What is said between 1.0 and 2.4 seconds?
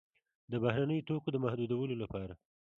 توکو د محدودولو لپاره.